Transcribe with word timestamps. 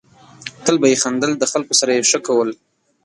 تل 0.65 0.75
به 0.81 0.87
یې 0.91 0.97
خندل، 1.03 1.31
د 1.37 1.43
خلکو 1.51 1.73
سره 1.79 1.91
یې 1.97 2.07
ښه 2.09 2.19
کول. 2.27 2.49